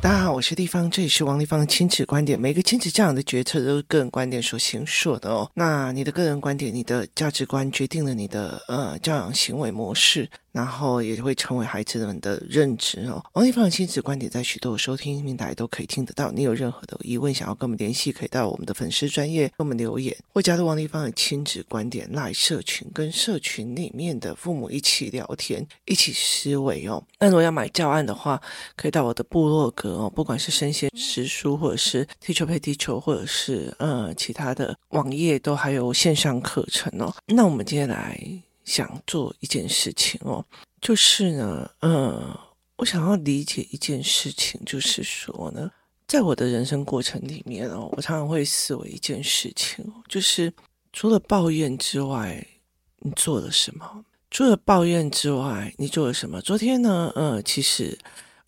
[0.00, 2.40] 大家好，我是丽芳，这里是王立方的亲子观点。
[2.40, 5.50] 每个亲子教养的决策都是个人观点所形塑的哦。
[5.54, 10.30] 那你的个人观点、你的价值观决定了你的呃教养行为模式。
[10.58, 13.24] 然后也会成为孩子们的认知哦。
[13.34, 16.32] 王立芳的亲子观点在许多收听平台都可以听得到。
[16.32, 27.00] 你有任何的疑问想要跟我们联系，可以到我们的粉丝专业跟我们留言，或加入王立芳的亲子观点赖社群，跟社群里面的父母一起聊天，一起思维哦。
[27.20, 28.42] 那如果要买教案的话，
[28.74, 37.14] 可以到我的部落格哦，不管是生鲜时书，或者是 Teacher Pay Teacher，或者是呃其他的网页，都还有线上课程哦。
[37.26, 38.18] 那我们今天来。
[38.68, 40.44] 想做一件事情哦，
[40.82, 42.36] 就是呢，嗯，
[42.76, 45.70] 我想要理解一件事情，就是说呢，
[46.06, 50.52] 在我的人生过程里面哦，我常常会思维一件事情，就是
[50.92, 52.46] 除了抱怨之外，
[52.98, 54.04] 你做了什么？
[54.30, 56.38] 除了抱怨之外，你做了什么？
[56.42, 57.98] 昨天呢，呃，其实，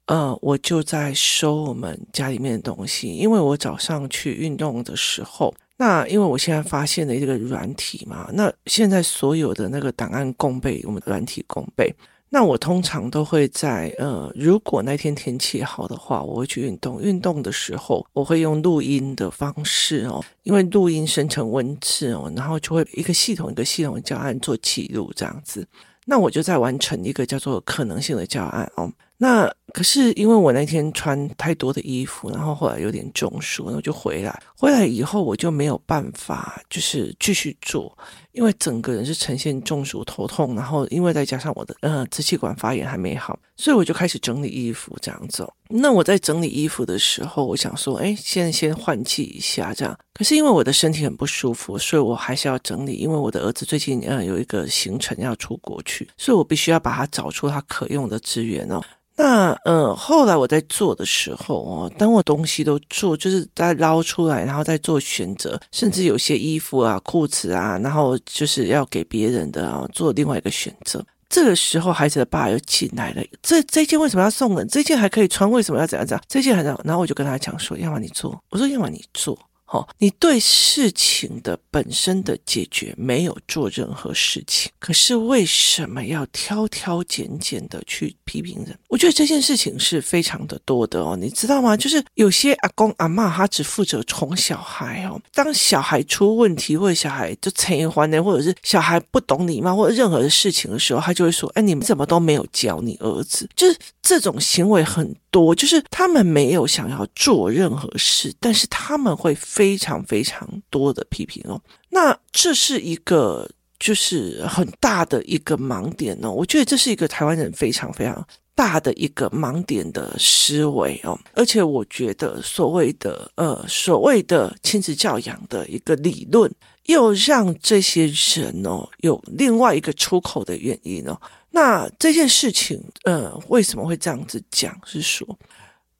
[0.05, 5.55] 呃，我就在收我们家里面的东西，因为我早上去运动的时候。
[5.81, 11.91] 那因为我现在发现了一个软体嘛，那现在所有的那个档案共备，我们软体共备。
[12.29, 17.01] 那我通常都会在呃，如果那天天气好的话，我会去运动。
[17.01, 25.67] 运动的时候，我会用录音的方式哦，因为录音生成文字哦，然后就会一个系统一个系统的教案做记录这样子。
[26.05, 28.93] 那我就在完成一个叫做可能性的教案哦。
[29.17, 34.43] 那可是因为我那天穿太多的衣服，然后后来有点中暑，然后就回来。
[34.57, 37.97] 回来以后我就没有办法，就是继续做，
[38.33, 45.49] 因为整个人是呈现中暑、头痛，然后因为再加上我的呃支气管发炎还没好，所以我就开始整理衣服这样子。
[45.69, 49.99] 那我在整理衣服的时候，我想说，哎，先先换气一下这样。
[50.13, 58.83] 可是因为我的身体很不舒服，所以我还是要整理，因为我的儿子最近呃有一个行程要出国去，所以我必须要把他找出他可用的资源哦。
[59.21, 71.05] 那呃，后来我在做的时候哦，当我东西都做，就是在捞出来，然后再做选择，甚至有些衣服啊、裤子啊，然后就是要给别人的啊，做另外一个选择。
[71.29, 73.23] 这个时候，孩子的爸又进来了。
[73.43, 74.67] 这这件为什么要送人？
[74.67, 76.25] 这件还可以穿，为什么要怎样怎样？
[76.27, 76.81] 这件还怎样？
[76.83, 79.39] 然后我就跟他讲说：要么你做，我说要么你做。
[79.71, 88.77] 哦，你对事情的本身的解决没有做任何事情，可是为什么要挑挑拣拣的去批评人？
[88.89, 91.77] 我觉得这件事情是非常的多的哦，你知道吗？
[91.77, 109.39] 就是有些阿公阿妈他只负责宠小孩哦，当小孩出问题或者小孩就成欢呢，或者是小孩不懂礼貌或者任何的事情的时候，他就会说：“哎，你们怎么都没有教你儿子？”就是这种行为很多，就是他们没有想要做任何事，但是他们会。
[109.61, 111.61] 非常非常多的批评哦，
[111.91, 113.47] 那这是一个
[113.79, 116.31] 就是很大的一个盲点哦。
[116.31, 121.21] 我觉得这是一个台湾人非常非常大的一个盲点的思维哦。
[121.35, 126.51] 而且我觉得所谓的呃所谓的亲子教养的一个理论，
[126.87, 131.21] 又让这些人哦有另外一个出口的原因哦。
[131.51, 134.75] 那这件事情呃为什么会这样子讲？
[134.87, 135.39] 是说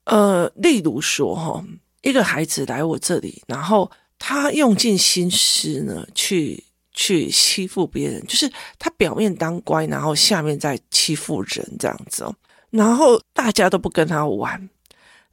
[0.05, 1.51] 呃，例如说哈。
[1.51, 1.65] 哦
[2.01, 6.63] 一个孩子来我这里，然后他用尽心思呢，去
[6.93, 12.35] 去欺负别人，就是他表面当乖，然后下面在欺负人这样子哦。
[12.69, 14.69] 然后大家都不跟他玩，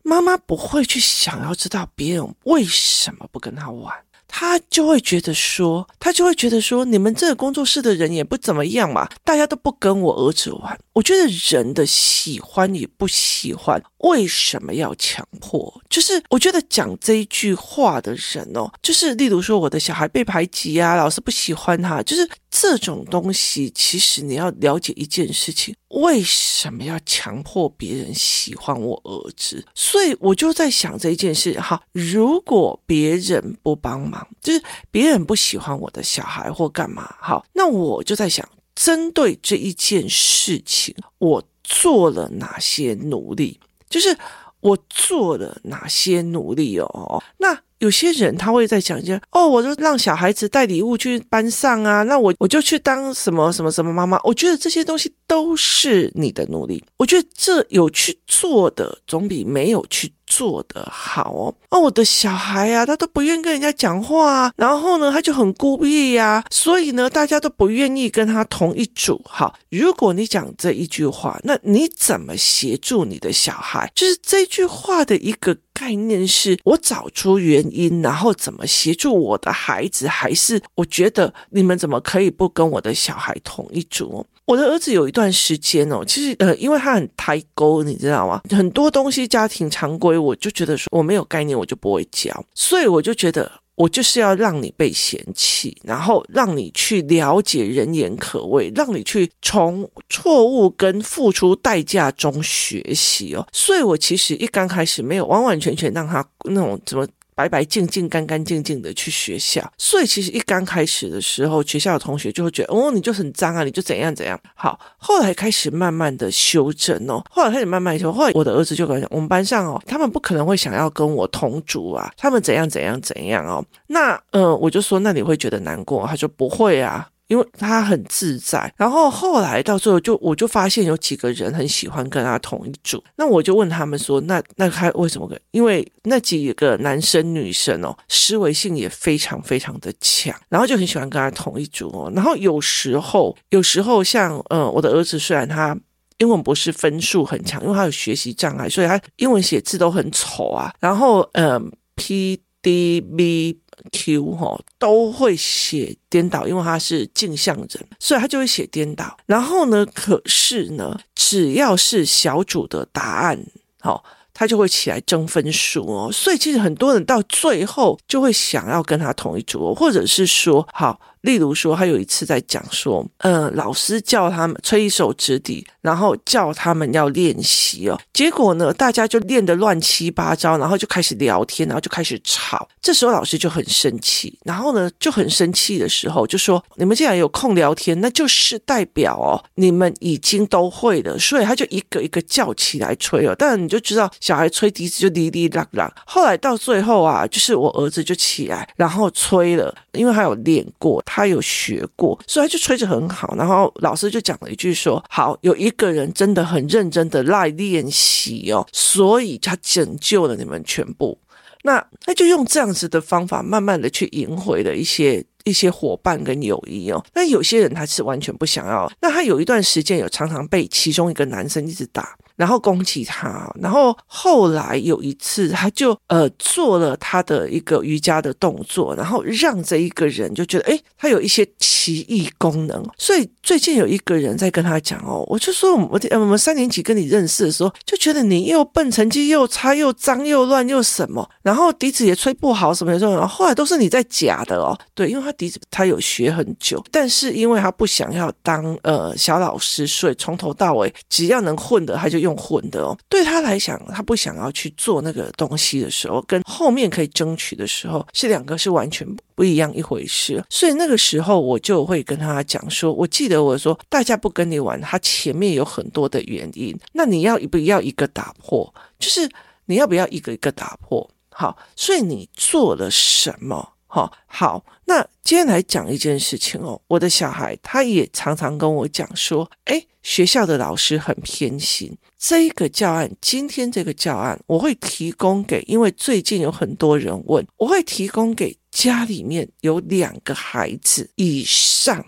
[0.03, 3.95] 妈妈不会去想要知道别人为什么不跟他玩。
[4.31, 10.79] 他就会觉得说，他就会觉得说，你们这个工作室的人也不怎么样嘛，大家都不跟我儿子玩。
[10.93, 15.83] 我觉得人的喜欢与不喜欢，为什么要强迫？
[15.89, 23.71] 就是我觉得讲这一句话的人哦，就是例如说我的小孩被排挤啊，老师不喜欢他，就是这种东西。
[23.75, 29.65] 其实你要了解一件事情，为什么要强迫别人喜欢我儿子？
[29.75, 34.27] 所以我就在想这一件事哈，如果别人不帮忙。
[34.41, 43.61] 就是别人不喜欢我的小孩或干嘛，好，那我就在想，针对这一件事情，我做了哪些努力？
[43.89, 44.17] 就是
[44.61, 47.23] 我做了哪些努力哦？
[47.39, 47.59] 那。
[47.79, 54.19] 有些人他会在讲一些哦，我就让小孩子带礼物去班上啊，那我我就去当什么什么什么妈妈。
[54.25, 56.83] 我觉得这些东西都是你的努力。
[56.97, 61.55] 我觉得这有去做的总比没有去做的好哦。
[61.71, 69.21] 哦，我的小孩呀，他都不愿意跟人家讲话，然后呢，他就很孤僻呀，所以呢，大家都不愿意跟他同一组。
[69.25, 73.91] 好，如果你讲这一句话，那你怎么协助你的小孩？
[73.95, 75.57] 就是这句话的一个。
[75.79, 84.27] 概念是我找出原因，然后怎么协助我的孩子，还是我觉得你们怎么可以不跟我的小孩同一桌？
[84.45, 88.41] 我的儿子有一段时间哦，其实呃，因为他很胎沟，你知道吗？
[88.51, 93.51] 很多东西家庭常规，我就觉得说我没有概念，我就不会教，所以我就觉得。
[93.79, 103.47] 我就是要让你被嫌弃，然后让你去了解人言可畏，让你去从错误跟付出代价中学习哦。
[103.53, 107.07] 所以我其实一刚开始没有完完全全让他那种怎么。
[107.39, 114.37] 白白净净、干干净净的去学校，所以其实一刚开始的时候，学校的同学就会觉得，哦，你就很脏啊，你就怎样怎样。
[114.57, 118.13] 好，后来开始慢慢的修正哦，后来开始慢慢修。
[118.13, 123.65] 后来我的儿子就跟我讲，我们班上哦，他们不可能会想要跟我同组啊，他们怎样怎样怎样哦。
[123.87, 126.05] 那呃，我就说，那你会觉得难过？
[126.09, 127.09] 他说不会啊。
[127.29, 135.39] 因为他很自在，然后后来到最后就我就发现有几个人很喜欢跟他同一组，那我就问他们说，那那他为什么跟？
[135.51, 142.11] 因为那几个男生女生哦，思维性也非常非常的强，然后就很喜欢跟他同一组哦。
[142.15, 145.79] 然后有时候有时候像呃我的儿子虽然他
[146.17, 150.73] 英文不是分数很强，因为他有学习障碍，所以他英文写字都很丑啊。
[150.81, 151.61] 然后呃
[151.95, 153.61] P D B。
[153.93, 159.17] Q 哈都会写颠倒，因为他是镜像人，所以他就会写颠倒。
[159.27, 163.39] 然后呢，可是呢，只要是小组的答案，
[163.81, 166.11] 好，他就会起来争分数哦。
[166.13, 171.01] 所以其实很多人到最后就会想要跟他同一组，或者是说，好。
[171.29, 178.01] 例如说，他有一次在讲说，呃，老师叫他们吹一首直笛，然后叫他们要练习哦。
[178.15, 182.67] 结果呢，大家就练得乱七八糟，然后就开始聊天，然后就开始吵。
[182.81, 193.37] 这时候老师就很生气，然后呢就很生气的时候就说：“你们既然有空聊天，那就是代表哦，你们已经都会了。”所以他就一个一个叫起来吹哦。
[193.39, 195.93] 但你就知道，小孩吹笛子就哩哩啦啦。
[196.07, 201.03] 后来到最后啊，就是我儿子就起来，然后吹了，因为他有练过。
[201.05, 203.35] 他他有学过，所以他就吹着很好。
[203.37, 211.19] 然后老师就讲了一句说：“好，有一个人真的很认真的来练习哦，所以他拯救了你们全部。”
[211.65, 217.05] 那他就用这样子的方法，慢慢的去赢回了一些一些伙伴跟友谊哦。
[217.13, 218.89] 那有些人他是完全不想要。
[219.01, 222.17] 那他有一段时间有常常被其中一个男生一直打。
[222.39, 232.81] 然后攻击他，然后后来有一次，他就呃做了他的一个瑜伽的动作，然后让这一个人就觉得，诶，他有一些奇异功能。
[232.97, 244.79] 所以最近有一个人在跟他讲哦，我就说我们我们三年级跟你认识的时候，就觉得你又笨，成绩又差，又脏又乱又什么，然后笛子也吹不好什么的，然后后来都是你在假的哦。
[244.95, 252.28] 对，因为他笛子他有学很久，但是因为他不想要当呃小老师，所以从头到尾只要能混的他就用。
[252.29, 260.45] 用混的哦，对他来讲，他不想要去做那个东西的时候，跟后面可以争取的时候，是两个是完全不一样一回事。
[260.51, 266.79] 所以那个时候，我就会跟他讲说，我记得我说，大家不跟你玩，他前面有很多的原因。
[266.93, 268.73] 那你要不要一个打破？
[268.99, 269.27] 就是
[269.65, 271.09] 你要不要一个一个打破？
[271.31, 273.73] 好，所以你做了什么？
[273.87, 276.81] 好，好，那今天来讲一件事情哦。
[276.89, 281.95] 我的小孩他也常常跟我讲说，诶，学校的老师很偏心。
[282.19, 292.03] 这一个教案，今天这个教案，我会提供给，因为最近有很多人问，我会提供给家里面有两个孩子以上，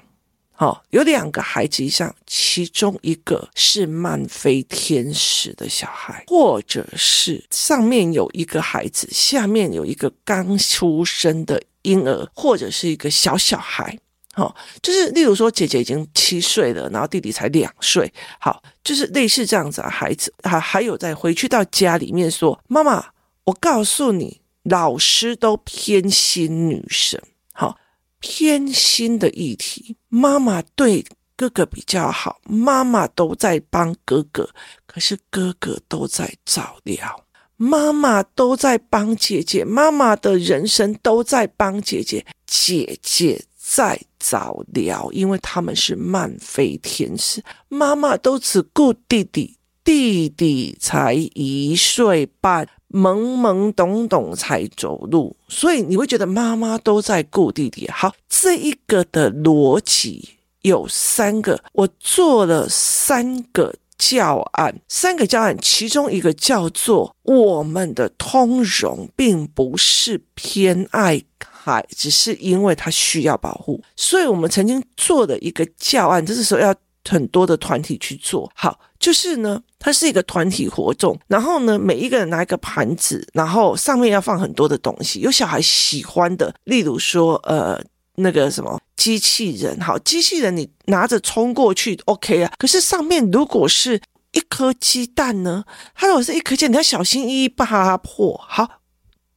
[0.52, 11.62] 好，有两个孩子以上，其中一个是慢飞天使的小孩，或者是上面有一个孩子，下面有一个刚出生的。
[11.82, 13.98] 婴儿或者是一个小小孩，
[14.34, 23.06] 好，就是例如说姐姐已经七岁了，然后弟弟才两岁，好，就是类似这样子的孩子，还还有再回去到家里面说，妈妈，
[23.44, 27.20] 我告诉你，老师都偏心女生，
[27.52, 27.78] 好，
[28.18, 34.50] 偏心的议题，妈妈对哥哥比较好，妈妈都在帮哥哥，
[34.86, 37.24] 可是哥哥都在照料。
[37.62, 47.44] 妈妈都在帮姐姐，妈妈的人生都在帮姐姐，姐姐在早疗，因为他们是慢飞天使。
[47.68, 57.86] 妈妈都只顾弟弟，弟弟才一岁半，懵懵懂懂才走路，所以你会觉得妈妈都在顾弟弟。
[57.90, 60.30] 好，这一个的逻辑
[60.62, 63.74] 有三个，我做了三个。
[64.00, 73.82] 教案三个教案，其中一个叫做“我们的通融”，并不是偏爱海，只是因为他需要保护。
[73.94, 76.74] 所以我们曾经做的一个教案，这是说要
[77.06, 78.50] 很多的团体去做。
[78.54, 87.82] 好，就是呢，它是一个团体活动，然后呢，每一个人拿一个盘子，然后上面要放很多的东西，有小孩喜欢的，例如说，呃，
[88.16, 92.52] 那个什么机器人，好，机器人你拿着冲过去，OK 啊。
[92.58, 94.00] 可是上面如果是
[94.32, 95.64] 一颗鸡蛋呢，
[95.94, 98.38] 它如果是一颗鸡蛋，你要小心翼翼把它破。
[98.46, 98.80] 好，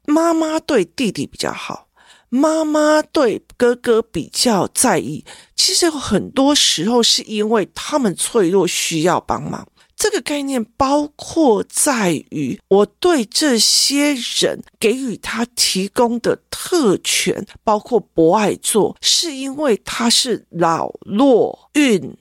[0.06, 1.88] 妈妈对弟弟比较好。
[2.30, 5.24] 妈妈对哥哥比较在意，
[5.56, 9.68] 其实有很多时候是因为他们脆弱，需要帮忙。
[10.04, 22.14] 这个概念包括在于我对这些人给予他提供的特权，包括博爱座，是因为他是老弱孕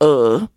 [0.00, 0.48] 儿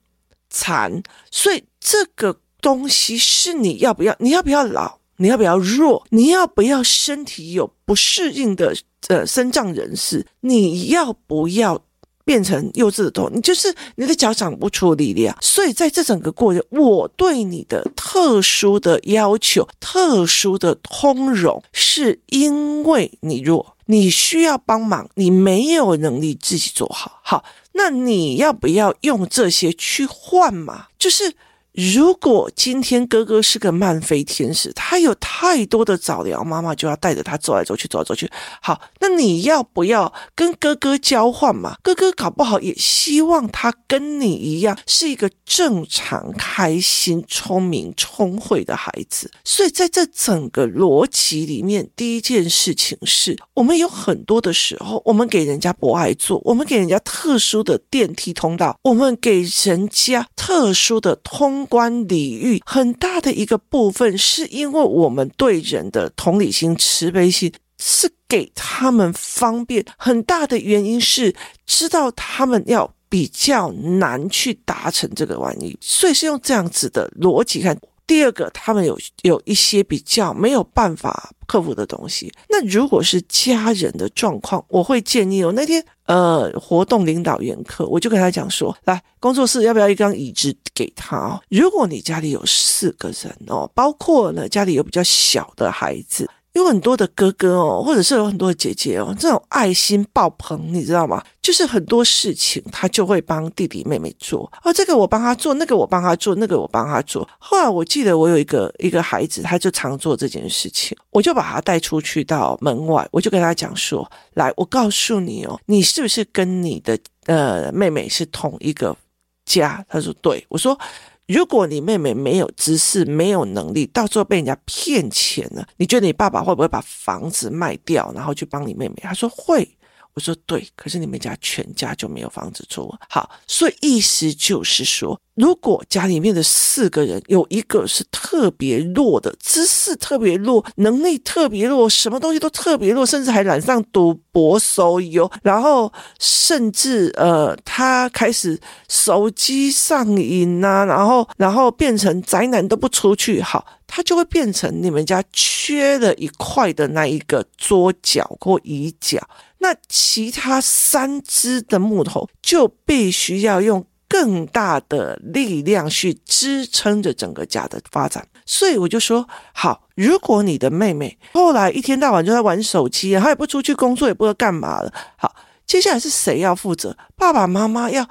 [0.50, 4.14] 残，所以这个东西是你要不要？
[4.20, 4.98] 你要不要老？
[5.16, 6.06] 你要不要弱？
[6.10, 8.76] 你要不要身体有不适应的？
[9.08, 11.82] 呃，身障人士，你要不要
[12.26, 13.30] 变成幼稚的动？
[13.34, 27.20] 你就是你的脚长不出力量，所以在这整个过程，我对你的特殊的要求、特殊的通融，是因为你弱，你需要帮忙，你没有能力自己做好。
[27.24, 30.88] 好，那你要不要用这些去换嘛？
[30.98, 31.34] 就是。
[31.74, 38.30] 如果今天哥哥是个慢飞天使，他有太多的早疗，妈妈就要带着他走来走去，走来走去。
[38.62, 41.78] 好，那你要不要跟哥哥交换嘛？
[41.82, 49.32] 哥哥搞不好也希望他跟你一样，是一个正常、开心、聪明、聪慧的孩子。
[49.44, 61.63] 所以在这整个逻辑里面，第一件事情是我们有很多的时候，我们给人家博爱做，我们给人家特殊的电梯通道，我们给人家特殊的通。
[61.66, 69.86] 观礼遇很大的一个部分，是因为我们对人的同理心、慈悲心是给他们方便。
[69.98, 77.78] 很大的原因是知道他们要比较难去达成这个玩意，所以是用这样子的逻辑看。
[78.06, 82.32] 第二个，他们有有一些比较没有办法克服的东西。
[82.50, 91.42] 那如果是家人的状况，我会建议哦，那天呃活动领导员课，我就跟他讲说，来工作室要不要一张椅子给他？
[91.50, 96.30] 如果你家里有四个人哦，包括呢家里有比较小的孩子。
[96.54, 101.24] 有很多的哥哥哦，或者是有很多的姐姐哦，这种爱心爆棚，你知道吗？
[101.42, 107.28] 就是很多事情他就会帮弟弟妹妹做，哦，这个我帮他做，那个我帮他做，那个我帮他做。
[107.40, 118.96] 后来我记得我有一个一个孩子，他就常做这件事情，我就把他带出去到门外，我就跟他讲说：“来，我告诉你哦，你是不是跟你的呃妹妹是同一个
[119.44, 120.78] 家？”他说：“对。”我说。
[121.28, 128.96] 如果你妹妹没有知识、没有能力，到时候被人家骗钱了，你觉得你爸爸会不会把房子卖掉，然后去帮你妹妹？
[129.02, 129.78] 他说会。
[130.16, 132.94] 我说对，可是你们家全家就没有房子住。
[133.10, 159.20] 好，所以意思就是说，如果家里面的四个人有一个是特别弱的，知识特别弱，能力特别弱，什么东西都特别弱，甚至还染上赌博、手游，然后甚至呃，他开始手机上瘾啊，然后然后变成宅男都不出去，好，他就会变成你们家缺了一块的那一个桌角或椅角。
[159.64, 175.34] 那其他三只的木头就必须要用更大的力量去支撑着整个家的发展，所以我就说好，如果你的妹妹后来一天到晚就在玩手机，她也不出去工作，也不知道干嘛了，好，
[175.66, 176.98] 接下来是谁要负责？
[177.16, 178.08] 爸爸妈妈要。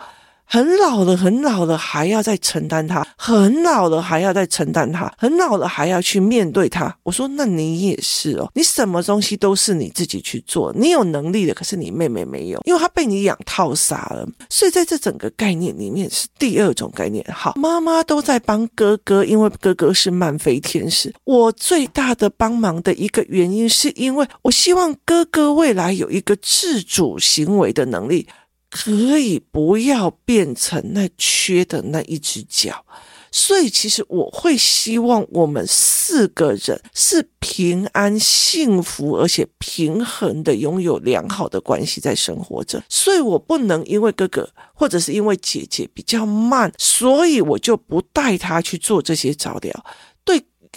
[0.52, 6.94] 很老了，很老了，还要再承担他；很老了，还要再承担他；很老了，还要去面对他。
[7.04, 14.28] 我说，那你也是哦，你什么东西都是你自己去做，你有能力的，可是你妹妹没有，因为她被你养套傻了。
[14.50, 17.24] 所以在这整个概念里面是第二种概念。
[17.32, 21.10] 好，妈妈都在帮哥哥，因为哥哥是慢飞天使。
[21.24, 28.28] 我最大的帮忙的一个原因，是因为我希望哥哥未来有一个自主行为的能力。
[28.72, 32.86] 可以不要变成那缺的那一只脚，
[33.30, 42.82] 所以其实我会希望我们四个人是平安、幸福而且平衡的，拥有良好的关系在生活着。
[42.88, 49.84] 所以我不能因为哥哥或者是因为姐姐比较慢，所以我就不带他去做这些早疗。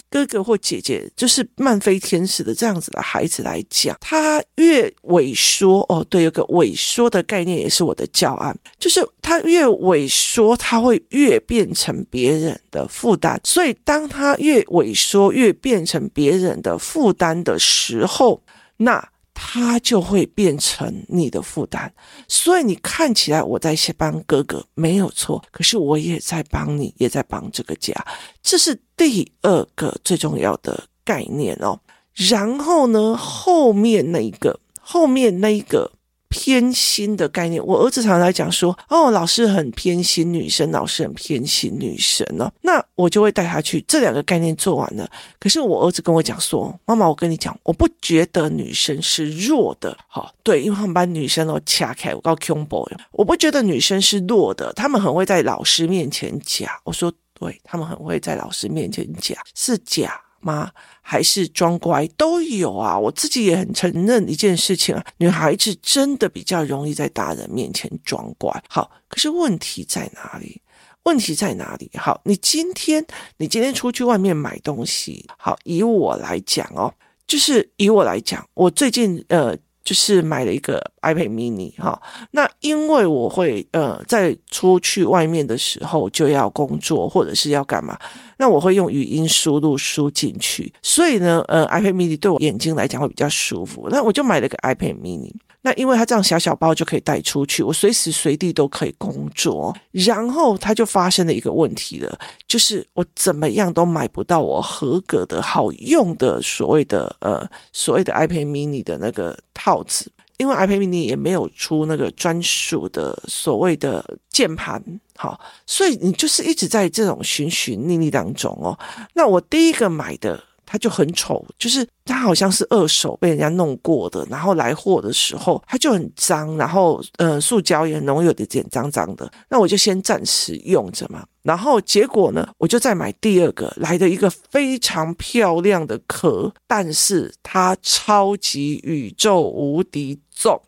[0.08, 13.40] 哥哥或姐姐就是漫飞天使的这样子的孩子来讲，他越萎缩哦，对，有个萎缩的概念也是我的教案，就是他越萎缩，他会越变成别人的负担。
[13.44, 18.40] 所以当他越萎缩，越变成别人的负担的时候，
[18.78, 19.06] 那
[19.38, 21.92] 他就会变成你的负担。
[22.26, 27.94] 所以你看起来我在帮哥哥没有错，可是我也在帮你，也在帮这个家。
[28.42, 31.78] 这是第二个最重要的概念哦。
[32.14, 35.92] 然后呢，后面那一个，后面那一个。
[36.38, 45.10] 偏心的概念，我儿子常常来讲说：“哦，老师很偏心女生，老师很偏心女生哦。”那我就会带他去这两个概念做完了。
[45.40, 49.96] 可是我儿子跟我讲说：“妈妈，我跟你讲，我不觉得女生是弱的。
[50.08, 56.78] 好，对，因为他们班女生都掐开，我告诉 Q boy，我不觉得女生是弱的，他们很会在老师面前假。
[56.84, 60.70] 我说，对，他们很会在老师面前假，是假。”吗？
[61.02, 62.98] 还是装乖都有啊！
[62.98, 68.62] 我自己也很承认一件事情啊，女孩子真的比较容易在大人面前装乖。
[68.68, 70.62] 好，可是问题在哪里？
[71.02, 71.90] 问题在哪里？
[71.94, 73.04] 好，你今天
[73.38, 76.92] 你今天出去外面买东西，好，以我来讲哦，
[77.26, 79.56] 就是以我来讲，我最近呃。
[79.86, 87.96] 就是买了一个 iPad mini 哈，那因为我会呃在出去外面的时候就要工作或者是要干嘛，
[88.36, 95.32] 那我会用语音输入输进去，所以呢呃 iPad mini 对我眼睛来讲会比较舒服，那我就买了个 iPad mini。
[95.62, 99.76] 那因为它这样小小包就可以带出去，我随时随地都可以工作。
[99.90, 102.16] 然后它就发生了一个问题了，
[102.46, 114.82] 就是我怎么样都买不到我合格的好用的所谓的呃所谓的 iPad mini 的那个套子，因为 iPad mini 也没有出那个专属的所谓的键盘，
[115.16, 118.78] 好，所以你就是一直在这种寻寻觅觅当中哦。
[119.14, 120.42] 那我第一个买的。
[120.66, 129.30] 它就很丑，就是它好像是二手被人家弄过的，然后来货的时候它就很脏，然后呃，塑胶也很容易有点脏脏的。
[129.48, 140.60] 那我就先暂时用着嘛，然后结果呢，我就再买第二个来的一个非常漂亮的壳，但是它超级宇宙无敌重。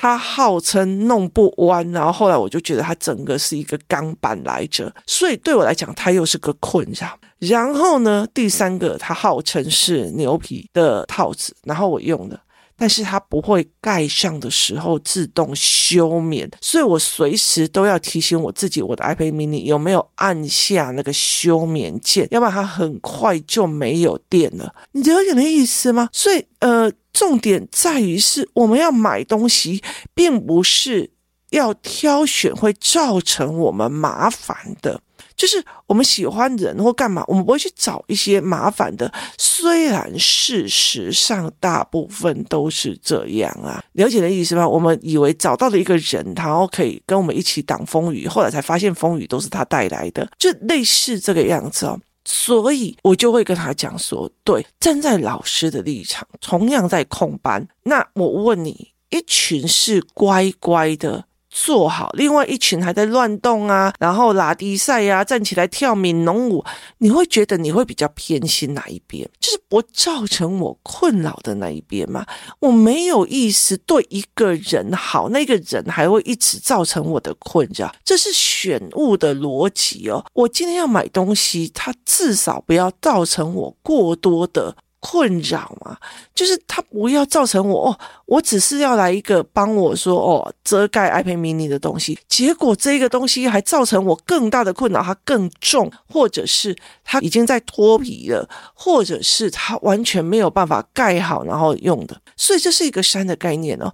[0.00, 7.18] 它号称弄不弯，然后后来我就觉得它整个是一个钢板来着，所以对我来讲它又是个困扰。
[7.38, 12.40] 然后呢，第三个它号称是牛皮的套子，然后我用的。
[12.80, 24.72] 但是它不会盖上的时候自动休眠，所以我随时都要提醒我自己，我的 iPad mini 有没有按下那个休眠键，要不然它很快就没有电了。
[24.92, 26.08] 你了解那意思吗？
[26.12, 29.82] 所以，呃，重点在于是我们要买东西，
[30.14, 31.10] 并不是
[31.50, 35.00] 要挑选会造成我们麻烦的。
[35.38, 39.10] 就是我们喜欢人或干嘛，我们不会去找一些麻烦的。
[39.38, 44.68] 虽然事实上大部分都是这样啊，了解的意思吗？
[44.68, 51.98] 我们以为找到了一个人，然后可以跟我们一起挡风雨，后来才发现风雨都是他带来的，就类似这个样子哦。
[52.24, 61.24] 所以我就会跟他讲说，对，站在老师的立场，同样在控班，那我问你，一群是乖乖的。
[61.60, 66.64] 做好，另外一群还在乱动啊，然后拉低赛呀，站起来跳闽农舞，
[66.98, 69.28] 你会觉得你会比较偏心哪一边？
[69.40, 72.24] 就是不造成我困扰的那一边吗？
[72.60, 80.24] 我没有意思对一个人好，那个人还会一直造成我的困扰，这是选物的逻辑哦。
[80.34, 84.76] 我今天要买东西，它至少不要造成我过多的。
[85.00, 85.96] 困扰嘛，
[86.34, 103.92] 就是他不要造成我哦，我只是要来一个帮我说哦遮盖 iPad mini 的东西，结果这个东西还造成我更大的困扰，它更重，或者是它已经在脱皮了，或者是它完全没有办法盖好然后用的，所以这是一个山的概念哦。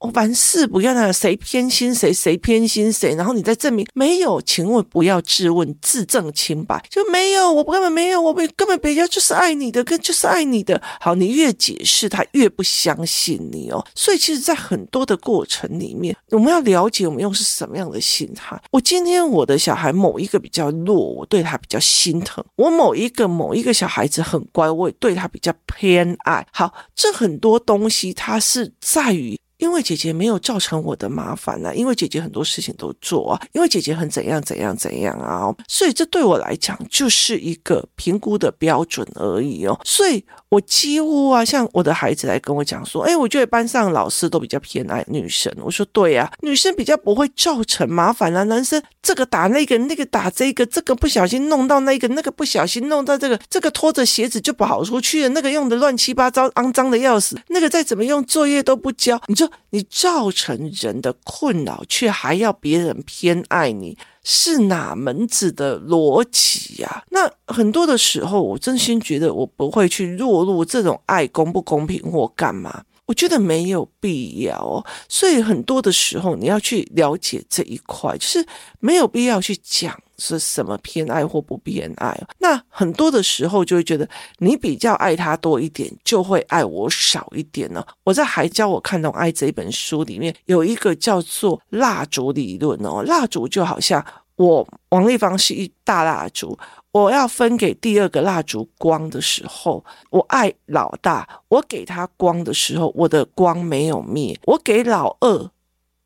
[0.00, 10.80] 我凡事不要那谁偏心谁，谁偏心谁，然后你再证明没有，请问不要质问，自证清白就没有，我根本没有，我根本别人就是爱你的，跟就是爱你的。
[11.00, 13.84] 好，你越解释，他越不相信你哦。
[13.96, 18.56] 所以，其实，在很多的过程里面，我们要了解我们用是什么样的心态。
[18.70, 26.46] 我今天我的小孩某一个比较弱，我对他比较心疼；我某一个某一个小孩子很乖，我也对他比较偏爱。
[26.52, 29.36] 好，这很多东西它是在于。
[29.58, 39.78] 因为姐姐没有造成我的麻烦啊，因为姐姐很多事情都做啊，因为姐姐很怎样怎样怎样啊，所以这对我来讲就是一个评估的标准而已哦。
[39.84, 45.52] 所以我几乎啊，像我的孩子来跟我讲说，哎，我觉得班上老师都比较偏爱女生。
[45.60, 59.47] 我说对啊，女生比较不会造成麻烦啊，男生这个打那个，那个打这个，这个不小心弄到那个，那个不小心弄到这个，这个拖着鞋子就跑出去了，那个用的乱七八糟，肮脏的要死，那个再怎么用作业都不交，你就。
[59.70, 67.04] 你造成人的困扰，却还要别人偏爱你，是哪门子的逻辑呀？
[67.10, 72.84] 那很多的时候，我真心觉得我不会去落入这种爱公不公平或干嘛。
[73.06, 74.84] 我觉得没有必要哦。
[75.08, 78.46] 所以很多的时候，你要去了解这一块，就是
[78.80, 82.18] 没有必要去讲是什么偏爱或不偏爱。
[82.38, 87.84] 那很多的时候就会觉得你比较爱他多一点，就会爱我少一点呢。
[88.04, 94.04] 我在《还教我看懂爱》这一本书里面有一个叫做蜡烛理论哦，蜡烛就好像
[94.36, 96.58] 我王立芳是一大蜡烛。
[96.90, 104.36] 我要分给第二个蜡烛光的时候，我爱老大，我给他光的时候，我的光没有灭。
[104.44, 105.50] 我给老二。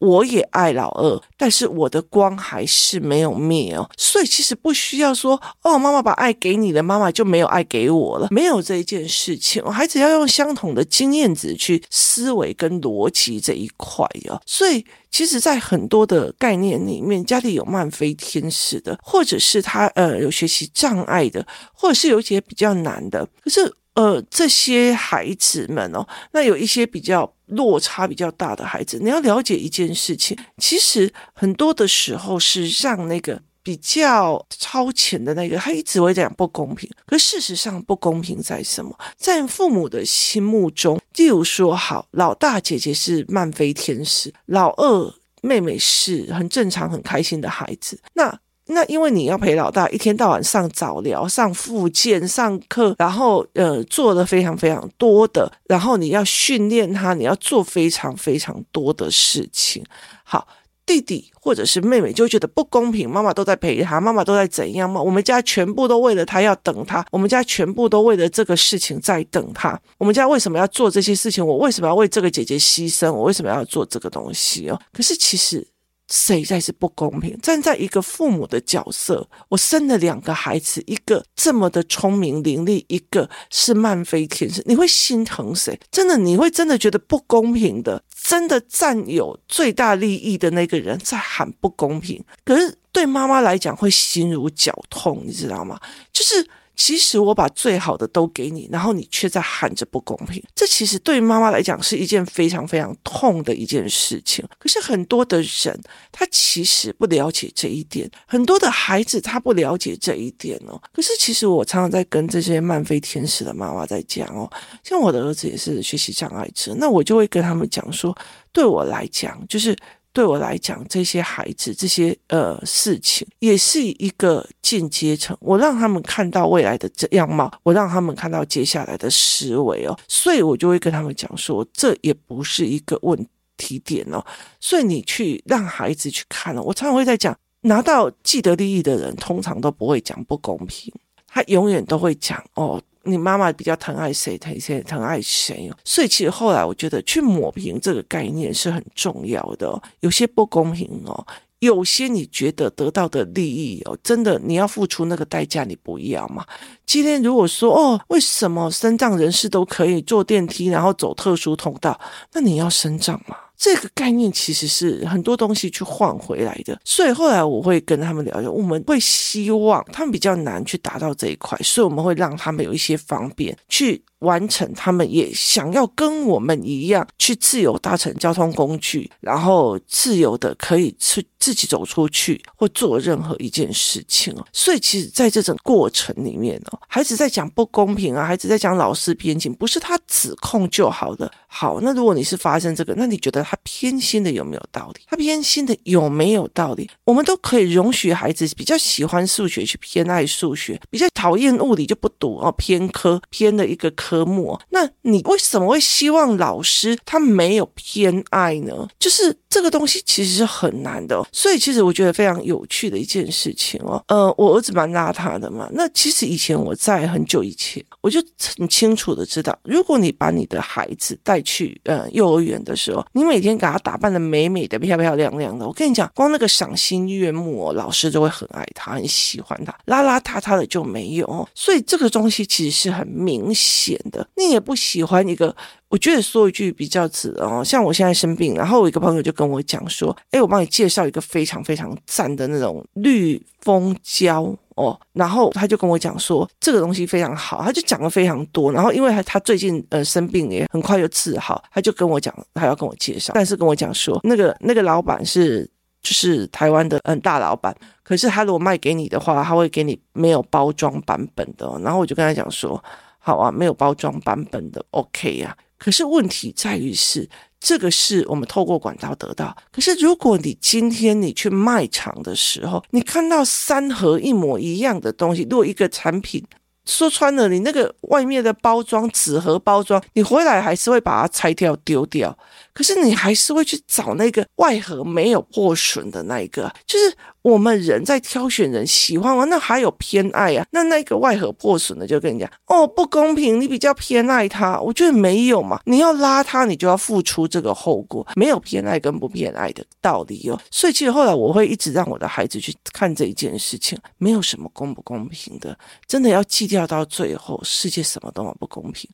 [0.03, 9.65] 我也爱老二，但是我的光还是没有灭哦，所以其实不需要说哦，妈妈把爱给你了，妈妈就没有爱给我了，没有这一件事情。
[9.67, 14.43] 孩子要用相同的经验值去思维跟逻辑这一块哦。
[14.45, 23.73] 所以其实，在很多的概念里面，家里有慢飞天使的，或者是他呃有学习障碍的，或者是有一些比较难的，可是。
[23.95, 36.91] 呃，这些孩子们哦，那有一些比较落差比较大的孩子，你要了解一件事情，其实很多的时候是让那个比较超前的那个，他一直会讲不公平。
[37.07, 38.99] 可事实上，不公平在什么？
[39.17, 48.39] 在父母的心目中，例如说，好，老大姐姐是漫飞天使，老二妹妹是很正常、很开心的孩子，那。
[48.73, 59.85] 那因为你要陪老大一天到晚上早疗、上复健、上课，然后呃做的非常非常多的，然后你要训练他，你要做非常非常多的事情。
[60.25, 60.49] 好，
[60.87, 65.01] 弟弟或者是妹妹就觉得不公平，妈妈都在陪他，妈妈都在怎样嘛？
[65.01, 69.79] 我们家全部都为了他要等他，我们家全部都为了这个事情在等他。
[69.99, 71.47] 我们家为什么要做这些事情？
[71.47, 73.13] 我为什么要为这个姐姐牺牲？
[73.13, 74.81] 我为什么要做这个东西哦？
[74.93, 75.67] 可是其实。
[76.15, 77.39] 谁才是不公平？
[77.41, 85.81] 站在一个父母的角色，我生了两个孩子，一个这么的聪明伶俐，一个是慢飞天使，你会心疼谁？
[85.91, 95.81] 真的，你会真的觉得不公平的，真的占有最大利益的那个人在喊不公平，可是对妈妈来讲会心如绞痛，你知道吗？
[96.13, 96.47] 就是。
[96.75, 100.43] 其实我把最好的都给你，然后你却在喊着不公平。
[100.55, 104.45] 这其实对妈妈来讲是一件非常非常痛的一件事情。
[104.59, 105.79] 可是很多的人
[106.11, 110.81] 他其实不了解这一点，很多的孩子他不了解这一点哦。
[110.93, 114.51] 可是其实我常常在跟这些慢飞天使的妈妈在讲哦，
[114.83, 118.17] 像我的儿子也是学习障碍者，那我就会跟他们讲说，
[118.51, 119.77] 对我来讲就是。
[120.13, 125.37] 对我来讲，这些孩子这些呃事情也是一个进阶层。
[125.41, 134.23] 我让他们看到未来的这样貌，我让他们看到接下来的思维哦，所以我就会跟他们讲说，这也不是一个问题点哦。
[134.61, 140.93] 所以你去让孩子去看了，我常常会在讲，拿到既得利益的人，通常都不会讲不公平，
[141.27, 142.83] 他永远都会讲哦。
[143.05, 145.77] 你妈妈比较疼爱谁，疼谁疼爱谁哦。
[145.85, 149.81] 所以其实后来我觉得去抹平这个概念是很重要的。
[150.01, 151.27] 有些不公平哦，
[151.59, 156.45] 有些你觉得得到的利益哦，真的你要付出那个代价，你不要吗？
[156.87, 161.99] 今天如果说哦，为什么身障人士都可以坐电梯，然后走特殊通道，
[162.33, 163.37] 那你要身障吗？
[163.63, 174.03] 这个概念其实是很多东西去换回来的，所以后来我会跟他们聊聊，我们会希望他们比较难去达到这一块，所以我们会让他们有一些方便去。
[174.23, 184.47] 完成，他们也想要跟我们一样去自由搭乘交通工具，然后自由的可以去自己走出去或做任何一件事情哦。
[184.53, 191.31] 所以其实，在这种过程里面哦，孩子在讲不公平啊，孩子在讲老师偏心，不是他指控就好的。
[191.49, 195.03] 好，那如果你是发生这个，那你觉得他偏心的有没有道理？
[195.07, 196.89] 他偏心的有没有道理？
[197.05, 204.12] 我们都可以容许孩子比较喜欢数学去偏爱数学，比较讨厌物理就不读哦，偏科偏的一个科。
[204.13, 208.87] 科目，那你为什么会希望老师他没有偏爱呢？
[208.99, 214.05] 就是这个东西其实是很难的，所以其实我觉得非常有趣的一件事情哦。
[214.09, 218.23] 呃，我儿子蛮邋遢的嘛，那其实以前我在很久以前，我就
[218.59, 229.73] 很清楚的知道，如果你把你的孩子带去呃幼儿园的时候，你每天给他打扮的美美的、漂漂亮亮的，我跟你讲，光那个赏心悦目哦，老师就会很爱他，很喜欢他。
[229.87, 233.99] 邋邋遢遢的就没有，所以这个东西其实是很明显。
[234.11, 235.55] 的，你也不喜欢一个，
[235.89, 255.69] 我觉得说一句比较直哦，像我现在生病，然后我一个朋友就跟我讲说，哎，我帮你介绍一个非常非常赞的那种绿蜂胶哦，然后他就跟我讲说，这个东西非常好，他就讲了非常多，然后因为他他最近呃生病也很快就治好，他就跟我讲，他要跟我介绍，但是跟我讲说，那个那个老板是
[256.03, 262.83] 就是台湾的嗯大老板，可是他如果卖给你的话，他会给你没有包装版本的，然后我就跟他讲说。
[263.23, 265.79] 好啊，没有包装版本的，OK 呀、啊。
[265.79, 267.29] 可是问题在于是，
[267.61, 269.57] 这个是我们透过管道得到。
[269.71, 276.45] 可是如果你今天你去卖场的时候，你看到三盒一模一样的东西，如果一个产品。
[276.85, 282.37] 说穿了，你那个外面的包装纸盒包装，你回来还是会把它拆掉丢掉。
[282.73, 290.65] 可是你还是会去找那个外盒没有破损的那一个，就是我们人在挑选人喜欢玩，那还有偏爱啊。
[290.71, 294.81] 那那个外盒破损的就跟你讲哦，不公平，你比较偏爱他。
[294.81, 300.59] 我觉得没有嘛，你要拉他，你就要付出这个后果，没有偏爱跟不偏爱的道理哦。
[300.71, 309.11] 所以其实后来我会一直让我的孩子去看这一件事情，没有什么公不公平的，真的要计较到最后，世界什么都很不公平。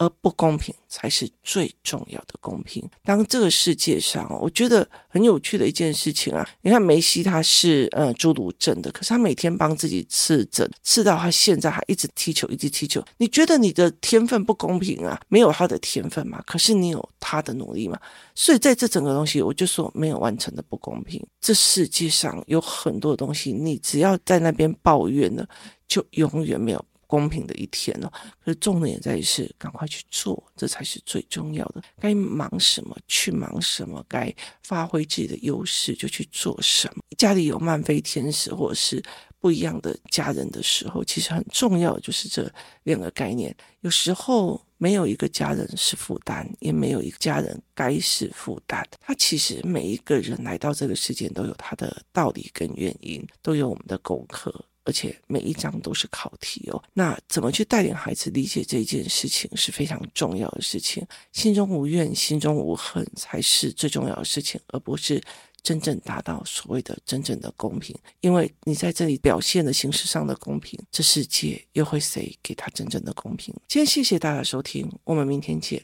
[0.00, 2.82] 而不公平才是最重要的公平。
[3.04, 13.04] 当这个世界上，我觉得很有趣的一件事情啊，你看梅西他是呃侏儒症的，可是他每天帮自己刺针，刺到他现在还一直踢球，一直踢球。
[13.18, 15.20] 你觉得你的天分不公平啊？
[15.28, 16.42] 没有他的天分嘛？
[16.46, 18.00] 可是你有他的努力嘛？
[18.34, 21.22] 所以在这整个东西，我就说没有完成的不公平。
[21.42, 25.46] 这世界上有很多东西，你只要在那边抱怨了，
[25.86, 26.82] 就永远没有。
[27.10, 28.08] 公平的一天哦，
[28.44, 31.82] 可是重点在于是赶快去做，这才是最重要的。
[31.98, 37.02] 该忙什么去忙什么，该发挥自己的优势就去做什么。
[37.18, 39.02] 家里有漫飞天使或者是
[39.40, 42.48] 不一样的家人的时候，其实很重要的就是这
[42.84, 43.54] 两个概念。
[43.80, 48.86] 有时候没有一个家人是负担，也没有一个家人该是负担。
[49.00, 54.64] 他其实每一个人来到这个世界都有他的道理跟原因，都有我们的功课。
[54.90, 61.06] 而且每一章都是考题哦，那怎么去带领孩子理解这件事情是非常重要的事情。
[61.30, 65.22] 心中无怨，心中无恨才是最重要的事情，而不是
[65.62, 67.96] 真正达到所谓的真正的公平。
[68.20, 73.54] 因为你在这里表现的形式上的公平，这世界又会谁给他真正的公平？
[73.68, 75.80] 今天谢谢大家收听，我们明天见。